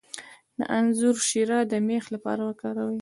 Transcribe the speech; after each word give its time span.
د 0.57 0.59
انځر 0.77 1.15
شیره 1.29 1.59
د 1.71 1.73
میخ 1.87 2.05
لپاره 2.13 2.41
وکاروئ 2.49 2.97